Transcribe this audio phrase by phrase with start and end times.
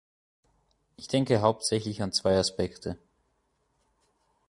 [0.97, 2.97] Ich denke hauptsächlich an zwei Aspekte.